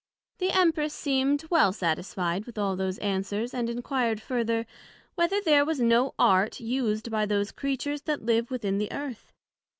The 0.39 0.49
Empress 0.51 0.95
seem'd 0.95 1.45
well 1.51 1.71
satisfied 1.71 2.45
with 2.47 2.57
all 2.57 2.75
those 2.75 2.97
answers, 2.97 3.53
and 3.53 3.69
enquired 3.69 4.19
further, 4.19 4.65
Whether 5.13 5.39
there 5.41 5.63
was 5.63 5.79
no 5.79 6.15
Art 6.17 6.59
used 6.59 7.11
by 7.11 7.27
those 7.27 7.51
Creatures 7.51 8.01
that 8.05 8.25
live 8.25 8.49
within 8.49 8.79
the 8.79 8.91
Earth? 8.91 9.31